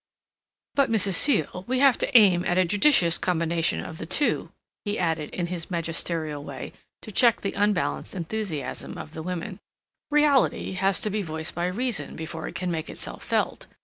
"But, 0.73 0.89
Mrs. 0.89 1.13
Seal, 1.13 1.63
we 1.67 1.77
have 1.77 1.95
to 1.99 2.17
aim 2.17 2.43
at 2.43 2.57
a 2.57 2.65
judicious 2.65 3.19
combination 3.19 3.81
of 3.81 3.99
the 3.99 4.07
two," 4.07 4.49
he 4.83 4.97
added 4.97 5.29
in 5.29 5.45
his 5.45 5.69
magisterial 5.69 6.43
way 6.43 6.73
to 7.03 7.11
check 7.11 7.41
the 7.41 7.53
unbalanced 7.53 8.15
enthusiasm 8.15 8.97
of 8.97 9.13
the 9.13 9.21
women. 9.21 9.59
"Reality 10.09 10.71
has 10.71 10.99
to 11.01 11.11
be 11.11 11.21
voiced 11.21 11.53
by 11.53 11.67
reason 11.67 12.15
before 12.15 12.47
it 12.47 12.55
can 12.55 12.71
make 12.71 12.89
itself 12.89 13.23
felt. 13.23 13.67